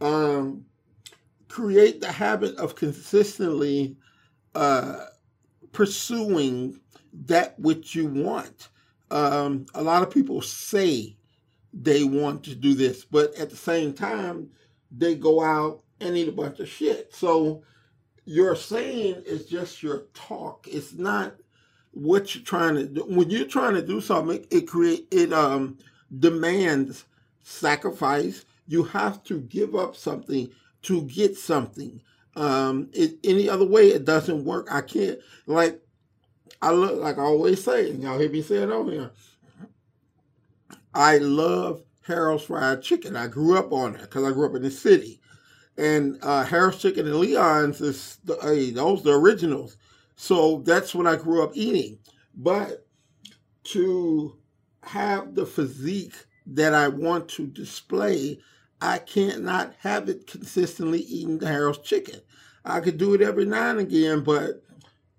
Um, 0.00 0.66
create 1.48 2.00
the 2.00 2.12
habit 2.12 2.56
of 2.56 2.76
consistently 2.76 3.96
uh, 4.58 5.06
pursuing 5.70 6.80
that 7.26 7.56
which 7.60 7.94
you 7.94 8.06
want. 8.08 8.70
Um, 9.12 9.66
a 9.72 9.82
lot 9.82 10.02
of 10.02 10.10
people 10.10 10.42
say 10.42 11.16
they 11.72 12.02
want 12.02 12.42
to 12.44 12.56
do 12.56 12.74
this, 12.74 13.04
but 13.04 13.32
at 13.36 13.50
the 13.50 13.56
same 13.56 13.92
time, 13.92 14.50
they 14.90 15.14
go 15.14 15.40
out 15.40 15.82
and 16.00 16.16
eat 16.16 16.28
a 16.28 16.32
bunch 16.32 16.58
of 16.58 16.68
shit. 16.68 17.14
So 17.14 17.62
your 18.24 18.56
saying 18.56 19.22
is 19.26 19.46
just 19.46 19.80
your 19.80 20.06
talk. 20.12 20.66
It's 20.68 20.92
not 20.92 21.36
what 21.92 22.34
you're 22.34 22.44
trying 22.44 22.74
to 22.74 22.86
do. 22.86 23.02
When 23.02 23.30
you're 23.30 23.46
trying 23.46 23.74
to 23.74 23.82
do 23.82 24.00
something, 24.00 24.44
it 24.50 24.66
create 24.66 25.06
it 25.12 25.32
um 25.32 25.78
demands 26.18 27.04
sacrifice. 27.44 28.44
You 28.66 28.82
have 28.82 29.22
to 29.24 29.38
give 29.38 29.76
up 29.76 29.94
something 29.94 30.50
to 30.82 31.02
get 31.02 31.36
something. 31.36 32.00
Um, 32.38 32.88
it, 32.92 33.18
any 33.24 33.48
other 33.48 33.66
way, 33.66 33.88
it 33.88 34.04
doesn't 34.04 34.44
work. 34.44 34.68
I 34.70 34.80
can't 34.80 35.18
like 35.46 35.80
I 36.62 36.72
look 36.72 37.00
like 37.00 37.18
I 37.18 37.22
always 37.22 37.62
say, 37.62 37.90
and 37.90 38.02
y'all 38.02 38.18
hear 38.18 38.30
me 38.30 38.42
say 38.42 38.56
it 38.56 38.70
on 38.70 38.90
here. 38.90 39.10
I 40.94 41.18
love 41.18 41.82
Harold's 42.02 42.44
fried 42.44 42.82
chicken. 42.82 43.16
I 43.16 43.26
grew 43.26 43.58
up 43.58 43.72
on 43.72 43.94
it 43.94 44.02
because 44.02 44.24
I 44.24 44.32
grew 44.32 44.46
up 44.46 44.56
in 44.56 44.62
the 44.62 44.70
city. 44.70 45.20
And 45.76 46.18
uh, 46.22 46.44
Harold's 46.44 46.78
Chicken 46.78 47.06
and 47.06 47.16
Leon's 47.16 47.80
is 47.80 48.18
the, 48.24 48.36
hey, 48.42 48.70
those 48.70 49.04
the 49.04 49.12
originals. 49.12 49.76
So 50.16 50.62
that's 50.64 50.92
what 50.92 51.06
I 51.06 51.14
grew 51.14 51.44
up 51.44 51.52
eating. 51.54 51.98
But 52.34 52.84
to 53.64 54.36
have 54.82 55.36
the 55.36 55.46
physique 55.46 56.14
that 56.46 56.74
I 56.74 56.88
want 56.88 57.28
to 57.30 57.46
display, 57.46 58.40
I 58.80 58.98
can't 58.98 59.42
not 59.44 59.74
have 59.80 60.08
it 60.08 60.26
consistently 60.26 61.00
eating 61.00 61.40
Harold's 61.40 61.78
chicken. 61.78 62.20
I 62.64 62.80
could 62.80 62.98
do 62.98 63.14
it 63.14 63.22
every 63.22 63.44
now 63.44 63.70
and 63.70 63.80
again, 63.80 64.22
but 64.22 64.62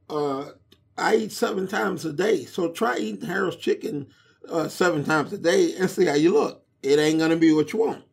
uh, 0.09 0.51
I 0.97 1.15
eat 1.15 1.31
seven 1.31 1.67
times 1.67 2.05
a 2.05 2.13
day. 2.13 2.45
So 2.45 2.71
try 2.71 2.97
eating 2.97 3.27
Harold's 3.27 3.57
chicken 3.57 4.07
uh, 4.49 4.67
seven 4.67 5.03
times 5.03 5.33
a 5.33 5.37
day 5.37 5.75
and 5.75 5.89
see 5.89 6.05
how 6.05 6.15
you 6.15 6.33
look. 6.33 6.63
It 6.83 6.99
ain't 6.99 7.19
gonna 7.19 7.35
be 7.35 7.51
what 7.53 7.73
you 7.73 7.79
want. 7.79 8.03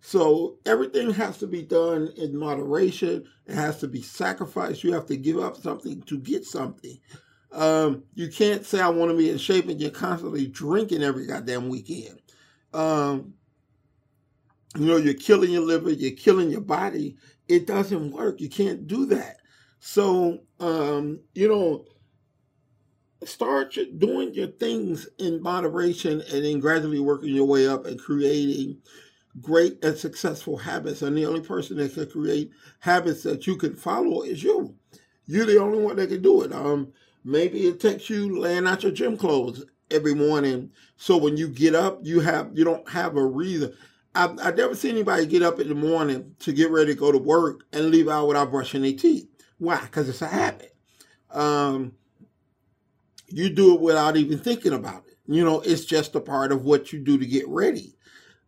So 0.00 0.58
everything 0.66 1.10
has 1.14 1.38
to 1.38 1.46
be 1.48 1.62
done 1.62 2.12
in 2.16 2.36
moderation. 2.38 3.24
It 3.46 3.54
has 3.54 3.80
to 3.80 3.88
be 3.88 4.02
sacrificed. 4.02 4.84
You 4.84 4.92
have 4.92 5.06
to 5.06 5.16
give 5.16 5.38
up 5.38 5.56
something 5.56 6.02
to 6.02 6.18
get 6.18 6.44
something. 6.44 6.98
Um, 7.50 8.04
you 8.14 8.28
can't 8.28 8.64
say 8.64 8.80
I 8.80 8.88
want 8.88 9.10
to 9.10 9.16
be 9.16 9.30
in 9.30 9.38
shape 9.38 9.68
and 9.68 9.80
you're 9.80 9.90
constantly 9.90 10.46
drinking 10.46 11.02
every 11.02 11.26
goddamn 11.26 11.68
weekend. 11.68 12.20
Um, 12.72 13.34
you 14.74 14.86
know, 14.86 14.96
you're 14.96 15.14
killing 15.14 15.50
your 15.50 15.62
liver, 15.62 15.90
you're 15.90 16.16
killing 16.16 16.50
your 16.50 16.60
body. 16.60 17.16
It 17.48 17.66
doesn't 17.66 18.12
work. 18.12 18.40
You 18.40 18.48
can't 18.48 18.86
do 18.86 19.06
that. 19.06 19.36
So, 19.80 20.40
um, 20.60 21.20
you 21.34 21.48
know, 21.48 21.84
start 23.24 23.76
doing 23.98 24.34
your 24.34 24.48
things 24.48 25.08
in 25.18 25.42
moderation 25.42 26.22
and 26.32 26.44
then 26.44 26.60
gradually 26.60 27.00
working 27.00 27.34
your 27.34 27.46
way 27.46 27.66
up 27.66 27.86
and 27.86 27.98
creating 27.98 28.78
great 29.40 29.82
and 29.84 29.96
successful 29.96 30.56
habits. 30.56 31.02
And 31.02 31.16
the 31.16 31.26
only 31.26 31.40
person 31.40 31.76
that 31.78 31.94
can 31.94 32.06
create 32.10 32.50
habits 32.80 33.22
that 33.24 33.46
you 33.46 33.56
can 33.56 33.74
follow 33.74 34.22
is 34.22 34.42
you. 34.42 34.74
You're 35.26 35.46
the 35.46 35.60
only 35.60 35.78
one 35.78 35.96
that 35.96 36.08
can 36.08 36.22
do 36.22 36.42
it. 36.42 36.52
Um, 36.52 36.92
maybe 37.24 37.66
it 37.66 37.80
takes 37.80 38.08
you 38.08 38.38
laying 38.38 38.66
out 38.66 38.82
your 38.82 38.92
gym 38.92 39.16
clothes 39.16 39.64
every 39.90 40.14
morning. 40.14 40.70
So 40.96 41.16
when 41.16 41.36
you 41.36 41.48
get 41.48 41.74
up, 41.74 42.00
you 42.02 42.20
have 42.20 42.50
you 42.54 42.64
don't 42.64 42.88
have 42.88 43.16
a 43.16 43.24
reason. 43.26 43.74
I've, 44.16 44.38
I've 44.40 44.56
never 44.56 44.74
seen 44.74 44.92
anybody 44.92 45.26
get 45.26 45.42
up 45.42 45.60
in 45.60 45.68
the 45.68 45.74
morning 45.74 46.34
to 46.40 46.52
get 46.52 46.70
ready 46.70 46.94
to 46.94 46.98
go 46.98 47.12
to 47.12 47.18
work 47.18 47.64
and 47.72 47.90
leave 47.90 48.08
out 48.08 48.26
without 48.26 48.50
brushing 48.50 48.82
their 48.82 48.92
teeth. 48.92 49.28
Why? 49.58 49.80
Because 49.80 50.08
it's 50.08 50.22
a 50.22 50.26
habit. 50.26 50.74
Um, 51.30 51.92
you 53.28 53.50
do 53.50 53.74
it 53.74 53.80
without 53.80 54.16
even 54.16 54.38
thinking 54.38 54.72
about 54.72 55.04
it. 55.06 55.18
You 55.26 55.44
know, 55.44 55.60
it's 55.60 55.84
just 55.84 56.14
a 56.14 56.20
part 56.20 56.52
of 56.52 56.64
what 56.64 56.92
you 56.92 57.00
do 57.00 57.18
to 57.18 57.26
get 57.26 57.46
ready. 57.48 57.94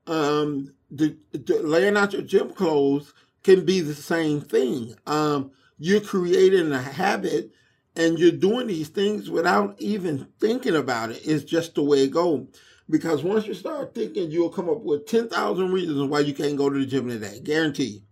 Um, 0.07 0.75
the, 0.91 1.17
the 1.33 1.61
laying 1.63 1.97
out 1.97 2.13
your 2.13 2.23
gym 2.23 2.51
clothes 2.51 3.13
can 3.43 3.65
be 3.65 3.81
the 3.81 3.95
same 3.95 4.41
thing. 4.41 4.95
Um, 5.07 5.51
you're 5.79 6.01
creating 6.01 6.73
a 6.73 6.81
habit 6.81 7.53
and 7.97 8.19
you're 8.19 8.31
doing 8.31 8.69
these 8.69 8.89
things 8.89 9.29
without 9.29 9.75
even 9.81 10.29
thinking 10.41 10.77
about 10.77 11.11
it. 11.11 11.21
It's 11.25 11.45
just 11.45 11.75
the 11.75 11.83
way 11.83 12.05
it 12.05 12.13
goes. 12.13 12.47
Because 12.91 13.23
once 13.23 13.47
you 13.47 13.55
start 13.55 13.95
thinking, 13.95 14.31
you'll 14.31 14.49
come 14.49 14.71
up 14.71 14.81
with 14.81 15.07
10,000 15.07 15.73
reasons 15.73 16.03
why 16.09 16.21
you 16.21 16.33
can't 16.33 16.57
go 16.57 16.71
to 16.71 16.79
the 16.79 16.87
gym 16.87 17.09
today. 17.09 17.41
Guarantee. 17.41 18.03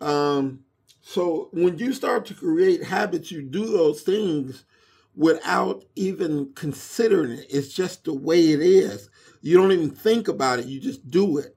Um, 0.00 0.60
so 1.00 1.48
when 1.52 1.78
you 1.78 1.92
start 1.92 2.26
to 2.26 2.34
create 2.34 2.82
habits, 2.82 3.30
you 3.30 3.42
do 3.42 3.66
those 3.66 4.02
things 4.02 4.64
without 5.14 5.84
even 5.96 6.52
considering 6.54 7.32
it. 7.32 7.46
It's 7.50 7.72
just 7.72 8.04
the 8.04 8.14
way 8.14 8.50
it 8.50 8.60
is. 8.60 9.10
You 9.42 9.56
don't 9.56 9.72
even 9.72 9.90
think 9.90 10.28
about 10.28 10.58
it, 10.58 10.66
you 10.66 10.80
just 10.80 11.08
do 11.10 11.38
it. 11.38 11.56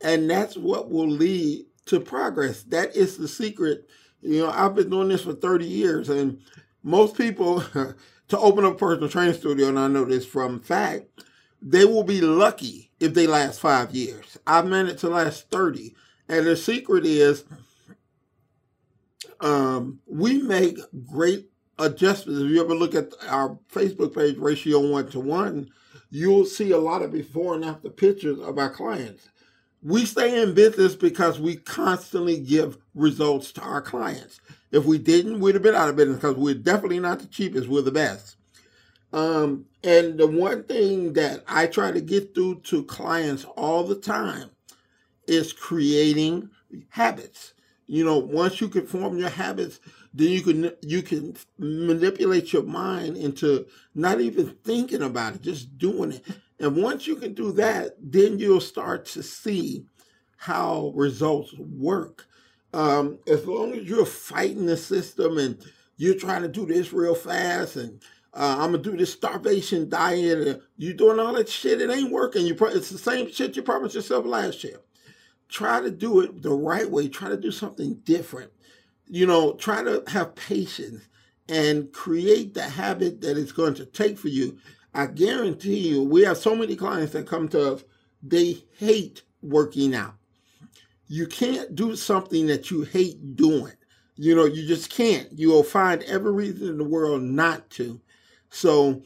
And 0.00 0.30
that's 0.30 0.56
what 0.56 0.90
will 0.90 1.08
lead 1.08 1.66
to 1.86 2.00
progress. 2.00 2.62
That 2.64 2.94
is 2.94 3.16
the 3.16 3.28
secret. 3.28 3.88
You 4.20 4.40
know, 4.40 4.50
I've 4.50 4.74
been 4.74 4.90
doing 4.90 5.08
this 5.08 5.22
for 5.22 5.32
30 5.32 5.64
years, 5.64 6.08
and 6.08 6.40
most 6.82 7.16
people 7.16 7.60
to 8.28 8.38
open 8.38 8.64
up 8.64 8.74
a 8.74 8.78
personal 8.78 9.08
training 9.08 9.34
studio, 9.34 9.68
and 9.68 9.78
I 9.78 9.88
know 9.88 10.04
this 10.04 10.26
from 10.26 10.60
fact, 10.60 11.06
they 11.60 11.84
will 11.84 12.04
be 12.04 12.20
lucky 12.20 12.90
if 13.00 13.14
they 13.14 13.26
last 13.26 13.60
five 13.60 13.94
years. 13.94 14.38
I've 14.46 14.66
managed 14.66 15.00
to 15.00 15.08
last 15.08 15.50
30. 15.50 15.94
And 16.28 16.46
the 16.46 16.56
secret 16.56 17.04
is 17.04 17.44
um, 19.40 20.00
we 20.06 20.42
make 20.42 20.78
great 21.06 21.50
adjustments. 21.78 22.40
If 22.40 22.50
you 22.50 22.62
ever 22.62 22.74
look 22.74 22.94
at 22.94 23.12
our 23.28 23.58
Facebook 23.72 24.14
page, 24.14 24.36
ratio 24.36 24.80
one 24.90 25.08
to 25.10 25.20
one, 25.20 25.70
you'll 26.10 26.46
see 26.46 26.70
a 26.70 26.78
lot 26.78 27.02
of 27.02 27.12
before 27.12 27.54
and 27.54 27.64
after 27.64 27.90
pictures 27.90 28.38
of 28.40 28.58
our 28.58 28.70
clients. 28.70 29.28
We 29.80 30.06
stay 30.06 30.42
in 30.42 30.54
business 30.54 30.96
because 30.96 31.38
we 31.38 31.56
constantly 31.56 32.40
give 32.40 32.78
results 32.94 33.52
to 33.52 33.60
our 33.60 33.80
clients. 33.80 34.40
If 34.72 34.84
we 34.84 34.98
didn't, 34.98 35.38
we'd 35.38 35.54
have 35.54 35.62
been 35.62 35.76
out 35.76 35.88
of 35.88 35.96
business 35.96 36.16
because 36.16 36.36
we're 36.36 36.54
definitely 36.54 36.98
not 36.98 37.20
the 37.20 37.26
cheapest, 37.26 37.68
we're 37.68 37.82
the 37.82 37.92
best. 37.92 38.37
Um, 39.12 39.66
and 39.82 40.18
the 40.18 40.26
one 40.26 40.64
thing 40.64 41.14
that 41.14 41.44
I 41.48 41.66
try 41.66 41.92
to 41.92 42.00
get 42.00 42.34
through 42.34 42.60
to 42.64 42.84
clients 42.84 43.44
all 43.56 43.84
the 43.84 43.94
time 43.94 44.50
is 45.26 45.52
creating 45.52 46.50
habits. 46.90 47.54
You 47.86 48.04
know, 48.04 48.18
once 48.18 48.60
you 48.60 48.68
can 48.68 48.86
form 48.86 49.18
your 49.18 49.30
habits, 49.30 49.80
then 50.12 50.28
you 50.28 50.42
can 50.42 50.72
you 50.82 51.02
can 51.02 51.36
manipulate 51.58 52.52
your 52.52 52.64
mind 52.64 53.16
into 53.16 53.66
not 53.94 54.20
even 54.20 54.56
thinking 54.64 55.02
about 55.02 55.36
it, 55.36 55.42
just 55.42 55.78
doing 55.78 56.12
it. 56.12 56.24
And 56.60 56.76
once 56.82 57.06
you 57.06 57.16
can 57.16 57.34
do 57.34 57.52
that, 57.52 57.94
then 57.98 58.38
you'll 58.38 58.60
start 58.60 59.06
to 59.06 59.22
see 59.22 59.86
how 60.36 60.92
results 60.94 61.54
work. 61.58 62.26
Um, 62.74 63.18
as 63.26 63.46
long 63.46 63.72
as 63.72 63.84
you're 63.84 64.04
fighting 64.04 64.66
the 64.66 64.76
system 64.76 65.38
and 65.38 65.58
you're 65.96 66.14
trying 66.14 66.42
to 66.42 66.48
do 66.48 66.66
this 66.66 66.92
real 66.92 67.14
fast 67.14 67.76
and 67.76 68.02
uh, 68.38 68.58
I'm 68.60 68.72
gonna 68.72 68.78
do 68.84 68.96
this 68.96 69.12
starvation 69.12 69.90
diet 69.90 70.48
and 70.48 70.62
you're 70.78 70.94
doing 70.94 71.20
all 71.20 71.34
that 71.34 71.50
shit, 71.50 71.82
it 71.82 71.90
ain't 71.90 72.12
working. 72.12 72.46
You 72.46 72.56
pro- 72.56 72.70
it's 72.70 72.90
the 72.90 72.98
same 72.98 73.30
shit 73.32 73.56
you 73.56 73.62
promised 73.64 73.96
yourself 73.96 74.26
last 74.26 74.64
year. 74.64 74.80
Try 75.48 75.82
to 75.82 75.90
do 75.90 76.20
it 76.20 76.42
the 76.42 76.52
right 76.52 76.90
way. 76.90 77.08
Try 77.08 77.30
to 77.30 77.38
do 77.38 77.52
something 77.52 77.96
different 78.04 78.52
you 79.08 79.26
know, 79.26 79.54
try 79.54 79.82
to 79.84 80.02
have 80.08 80.34
patience 80.34 81.08
and 81.48 81.92
create 81.92 82.54
the 82.54 82.62
habit 82.62 83.20
that 83.22 83.38
it's 83.38 83.52
going 83.52 83.74
to 83.74 83.86
take 83.86 84.18
for 84.18 84.28
you. 84.28 84.58
I 84.94 85.06
guarantee 85.06 85.90
you, 85.90 86.02
we 86.04 86.22
have 86.22 86.38
so 86.38 86.56
many 86.56 86.76
clients 86.76 87.12
that 87.14 87.28
come 87.28 87.48
to 87.50 87.74
us, 87.74 87.84
they 88.22 88.64
hate 88.78 89.22
working 89.42 89.94
out. 89.94 90.14
You 91.08 91.26
can't 91.26 91.74
do 91.74 91.96
something 91.96 92.46
that 92.48 92.70
you 92.70 92.82
hate 92.82 93.36
doing. 93.36 93.74
You 94.16 94.34
know, 94.36 94.46
you 94.46 94.66
just 94.66 94.90
can't. 94.90 95.28
You 95.38 95.50
will 95.50 95.64
find 95.64 96.02
every 96.04 96.32
reason 96.32 96.68
in 96.68 96.78
the 96.78 96.84
world 96.84 97.22
not 97.22 97.70
to. 97.72 98.00
So, 98.50 99.02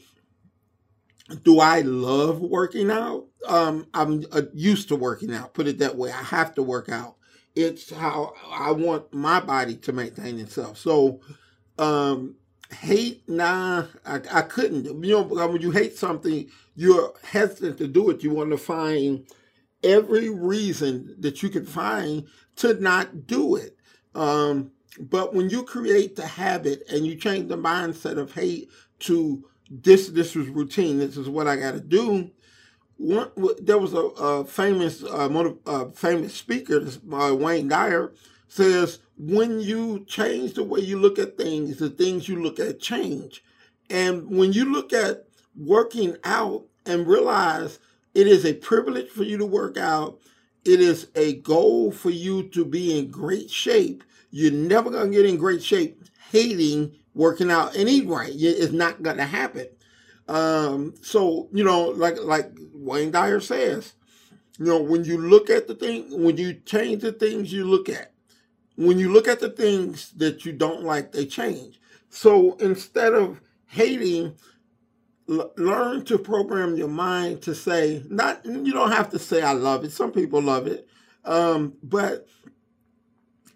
do 1.43 1.59
I 1.59 1.81
love 1.81 2.39
working 2.39 2.91
out? 2.91 3.25
Um, 3.47 3.87
I'm 3.93 4.25
uh, 4.31 4.43
used 4.53 4.87
to 4.89 4.95
working 4.95 5.33
out. 5.33 5.53
Put 5.53 5.67
it 5.67 5.79
that 5.79 5.97
way. 5.97 6.11
I 6.11 6.23
have 6.23 6.53
to 6.55 6.63
work 6.63 6.89
out. 6.89 7.15
It's 7.55 7.91
how 7.91 8.33
I 8.51 8.71
want 8.71 9.13
my 9.13 9.39
body 9.39 9.75
to 9.77 9.93
maintain 9.93 10.39
itself. 10.39 10.77
So, 10.77 11.21
um, 11.77 12.35
hate, 12.73 13.27
nah, 13.27 13.85
I, 14.05 14.21
I 14.31 14.41
couldn't. 14.41 14.85
You 15.03 15.11
know, 15.11 15.21
when 15.21 15.61
you 15.61 15.71
hate 15.71 15.97
something, 15.97 16.49
you're 16.75 17.13
hesitant 17.23 17.77
to 17.77 17.87
do 17.87 18.09
it. 18.09 18.23
You 18.23 18.31
want 18.31 18.51
to 18.51 18.57
find 18.57 19.25
every 19.83 20.29
reason 20.29 21.15
that 21.19 21.43
you 21.43 21.49
can 21.49 21.65
find 21.65 22.25
to 22.57 22.73
not 22.75 23.27
do 23.27 23.55
it. 23.55 23.77
Um, 24.15 24.71
but 24.99 25.33
when 25.33 25.49
you 25.49 25.63
create 25.63 26.15
the 26.15 26.25
habit 26.25 26.83
and 26.89 27.05
you 27.05 27.15
change 27.15 27.49
the 27.49 27.57
mindset 27.57 28.17
of 28.17 28.33
hate 28.33 28.69
to 29.03 29.43
this, 29.69 30.09
this 30.09 30.35
was 30.35 30.47
routine. 30.49 30.99
This 30.99 31.17
is 31.17 31.29
what 31.29 31.47
I 31.47 31.55
got 31.55 31.71
to 31.71 31.79
do. 31.79 32.31
One, 32.97 33.29
there 33.61 33.77
was 33.77 33.93
a, 33.93 33.97
a 33.97 34.45
famous, 34.45 35.03
uh, 35.03 35.53
uh, 35.65 35.85
famous 35.91 36.33
speaker, 36.33 36.85
uh, 37.11 37.35
Wayne 37.35 37.67
Dyer, 37.67 38.13
says 38.47 38.99
when 39.17 39.59
you 39.59 40.05
change 40.05 40.53
the 40.53 40.63
way 40.63 40.79
you 40.79 40.99
look 40.99 41.17
at 41.19 41.37
things, 41.37 41.77
the 41.77 41.89
things 41.89 42.27
you 42.27 42.41
look 42.41 42.59
at 42.59 42.79
change. 42.79 43.43
And 43.89 44.29
when 44.29 44.53
you 44.53 44.71
look 44.71 44.93
at 44.93 45.27
working 45.55 46.17
out 46.23 46.65
and 46.85 47.07
realize 47.07 47.79
it 48.13 48.27
is 48.27 48.45
a 48.45 48.53
privilege 48.53 49.09
for 49.09 49.23
you 49.23 49.37
to 49.37 49.45
work 49.45 49.77
out, 49.77 50.19
it 50.65 50.79
is 50.79 51.07
a 51.15 51.35
goal 51.37 51.91
for 51.91 52.09
you 52.09 52.43
to 52.49 52.63
be 52.63 52.97
in 52.97 53.11
great 53.11 53.49
shape. 53.49 54.03
You're 54.31 54.51
never 54.51 54.89
going 54.89 55.11
to 55.11 55.17
get 55.17 55.25
in 55.25 55.37
great 55.37 55.63
shape 55.63 56.03
hating 56.31 56.95
working 57.13 57.51
out 57.51 57.75
and 57.75 57.89
eat 57.89 58.07
right. 58.07 58.31
It's 58.33 58.71
not 58.71 59.03
going 59.03 59.17
to 59.17 59.25
happen. 59.25 59.67
Um, 60.27 60.95
so, 61.01 61.49
you 61.51 61.63
know, 61.63 61.89
like 61.89 62.17
like 62.21 62.51
Wayne 62.73 63.11
Dyer 63.11 63.39
says, 63.39 63.93
you 64.57 64.65
know, 64.65 64.81
when 64.81 65.03
you 65.03 65.17
look 65.17 65.49
at 65.49 65.67
the 65.67 65.75
thing, 65.75 66.23
when 66.23 66.37
you 66.37 66.53
change 66.53 67.01
the 67.01 67.11
things 67.11 67.51
you 67.51 67.65
look 67.65 67.89
at, 67.89 68.13
when 68.75 68.99
you 68.99 69.11
look 69.11 69.27
at 69.27 69.39
the 69.39 69.49
things 69.49 70.11
that 70.13 70.45
you 70.45 70.53
don't 70.53 70.83
like, 70.83 71.11
they 71.11 71.25
change. 71.25 71.79
So 72.09 72.55
instead 72.55 73.13
of 73.13 73.41
hating, 73.67 74.35
l- 75.29 75.51
learn 75.57 76.05
to 76.05 76.17
program 76.17 76.77
your 76.77 76.87
mind 76.87 77.41
to 77.43 77.55
say, 77.55 78.03
not, 78.09 78.45
you 78.45 78.71
don't 78.71 78.91
have 78.91 79.09
to 79.09 79.19
say, 79.19 79.41
I 79.41 79.53
love 79.53 79.83
it. 79.83 79.91
Some 79.91 80.11
people 80.11 80.41
love 80.41 80.67
it. 80.67 80.87
Um, 81.25 81.73
but 81.83 82.27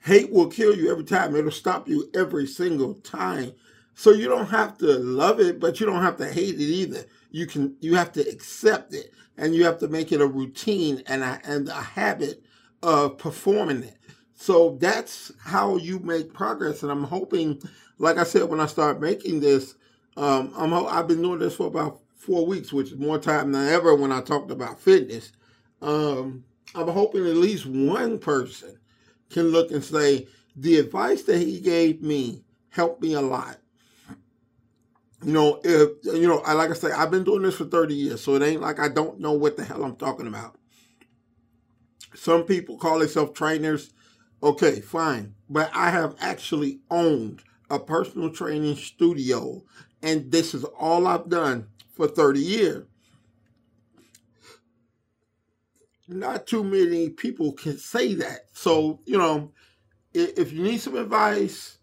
hate 0.08 0.32
will 0.32 0.48
kill 0.48 0.76
you 0.76 0.90
every 0.90 1.04
time. 1.04 1.36
It'll 1.36 1.52
stop 1.52 1.88
you 1.88 2.10
every 2.16 2.48
single 2.48 2.94
time. 2.96 3.52
So 3.94 4.12
you 4.12 4.30
don't 4.30 4.48
have 4.48 4.78
to 4.78 4.98
love 5.00 5.40
it, 5.42 5.60
but 5.60 5.80
you 5.80 5.86
don't 5.86 6.02
have 6.02 6.18
to 6.18 6.32
hate 6.32 6.56
it 6.56 6.62
either. 6.62 7.04
You 7.30 7.46
can, 7.46 7.76
you 7.82 7.96
have 7.96 8.14
to 8.14 8.22
accept 8.22 8.94
it 8.94 9.14
and 9.38 9.54
you 9.54 9.66
have 9.66 9.80
to 9.80 9.88
make 9.90 10.12
it 10.12 10.22
a 10.22 10.26
routine 10.26 11.04
and 11.08 11.24
a, 11.24 11.40
and 11.44 11.68
a 11.68 11.74
habit 11.74 12.42
of 12.82 13.18
performing 13.18 13.84
it. 13.84 13.98
So 14.34 14.78
that's 14.80 15.32
how 15.44 15.76
you 15.76 16.00
make 16.00 16.34
progress. 16.34 16.84
And 16.84 16.92
I'm 16.92 17.04
hoping, 17.04 17.62
like 17.98 18.18
I 18.18 18.24
said, 18.24 18.44
when 18.44 18.62
I 18.62 18.68
start 18.68 19.02
making 19.02 19.42
this, 19.42 19.76
um, 20.16 20.54
I'm, 20.56 20.74
I've 20.74 21.08
been 21.08 21.22
doing 21.22 21.40
this 21.40 21.56
for 21.56 21.68
about 21.68 22.00
four 22.16 22.46
weeks, 22.46 22.72
which 22.72 22.92
is 22.92 22.98
more 22.98 23.20
time 23.20 23.52
than 23.52 23.68
ever 23.68 23.94
when 23.94 24.12
I 24.12 24.22
talked 24.22 24.52
about 24.52 24.80
fitness. 24.80 25.34
Um, 25.82 26.46
I'm 26.76 26.88
hoping 26.88 27.28
at 27.28 27.36
least 27.36 27.66
one 27.66 28.20
person 28.20 28.80
can 29.30 29.50
look 29.50 29.72
and 29.72 29.84
say, 29.84 30.28
the 30.56 30.78
advice 30.78 31.24
that 31.24 31.38
he 31.38 31.60
gave 31.60 32.02
me 32.02 32.44
helped 32.70 33.02
me 33.02 33.14
a 33.14 33.22
lot. 33.22 33.58
You 35.24 35.34
know, 35.34 35.62
if 35.64 35.92
you 36.04 36.28
know, 36.28 36.40
I 36.40 36.54
like 36.54 36.70
I 36.70 36.74
say, 36.74 36.92
I've 36.92 37.12
been 37.12 37.24
doing 37.24 37.42
this 37.42 37.56
for 37.56 37.66
30 37.66 37.94
years, 37.94 38.24
so 38.24 38.36
it 38.36 38.44
ain't 38.44 38.62
like 38.62 38.80
I 38.80 38.88
don't 38.88 39.20
know 39.20 39.34
what 39.34 39.58
the 39.58 39.64
hell 39.64 39.84
I'm 39.84 39.96
talking 39.96 40.28
about. 40.28 40.56
Some 42.14 42.44
people 42.44 42.78
call 42.78 43.00
themselves 43.00 43.34
trainers 43.34 43.92
Okay, 44.42 44.82
fine. 44.82 45.34
But 45.50 45.72
I 45.74 45.90
have 45.90 46.16
actually 46.20 46.80
owned 46.92 47.42
a 47.70 47.80
personal 47.80 48.32
training 48.32 48.76
studio, 48.76 49.64
and 50.04 50.32
this 50.32 50.54
is 50.54 50.64
all 50.64 51.08
I've 51.08 51.30
done 51.30 51.68
for 51.96 52.08
30 52.08 52.40
years. 52.40 52.86
Not 56.08 56.48
too 56.48 56.64
many 56.64 57.10
people 57.10 57.54
can 57.54 57.78
say 57.78 58.14
that. 58.16 58.48
So, 58.54 59.00
you 59.06 59.18
know, 59.18 59.52
if 60.14 60.52
you 60.54 60.64
need 60.64 60.80
some 60.80 60.96
advice, 60.96 61.78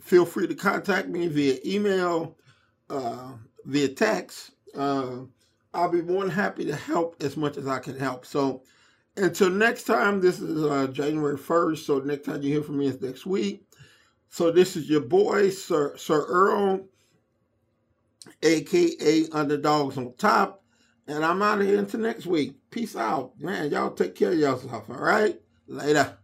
feel 0.00 0.26
free 0.26 0.46
to 0.46 0.54
contact 0.54 1.08
me 1.08 1.28
via 1.28 1.58
email, 1.64 2.36
uh, 2.88 3.32
via 3.64 3.88
text. 3.88 4.52
Uh, 4.76 5.20
I'll 5.72 5.90
be 5.90 6.02
more 6.02 6.22
than 6.22 6.30
happy 6.30 6.64
to 6.64 6.74
help 6.74 7.16
as 7.22 7.36
much 7.36 7.56
as 7.56 7.68
I 7.68 7.78
can 7.78 7.98
help. 7.98 8.26
So, 8.26 8.62
until 9.16 9.50
next 9.50 9.84
time, 9.84 10.20
this 10.20 10.40
is 10.40 10.64
uh, 10.64 10.86
January 10.88 11.36
1st, 11.36 11.78
so 11.78 11.98
next 11.98 12.24
time 12.24 12.42
you 12.42 12.52
hear 12.52 12.62
from 12.62 12.78
me 12.78 12.86
is 12.86 13.00
next 13.00 13.26
week. 13.26 13.64
So 14.30 14.50
this 14.52 14.76
is 14.76 14.88
your 14.88 15.00
boy, 15.00 15.50
Sir, 15.50 15.96
Sir 15.96 16.24
Earl, 16.26 16.86
aka 18.42 19.26
Underdogs 19.32 19.98
on 19.98 20.14
Top. 20.14 20.59
And 21.06 21.24
I'm 21.24 21.42
out 21.42 21.60
of 21.60 21.66
here 21.66 21.78
until 21.78 22.00
next 22.00 22.26
week. 22.26 22.54
Peace 22.70 22.94
out. 22.94 23.32
Man, 23.40 23.70
y'all 23.70 23.90
take 23.90 24.14
care 24.14 24.32
of 24.32 24.38
yourself, 24.38 24.88
all 24.88 24.96
right? 24.96 25.40
Later. 25.66 26.18